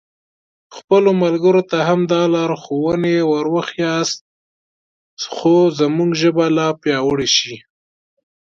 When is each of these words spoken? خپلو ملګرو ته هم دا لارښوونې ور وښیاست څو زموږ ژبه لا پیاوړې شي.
خپلو 0.77 1.09
ملګرو 1.23 1.61
ته 1.71 1.77
هم 1.87 1.99
دا 2.11 2.21
لارښوونې 2.33 3.17
ور 3.31 3.45
وښیاست 3.53 4.19
څو 5.23 5.55
زموږ 5.79 6.09
ژبه 6.21 6.45
لا 6.57 6.67
پیاوړې 6.81 7.29
شي. 7.37 7.55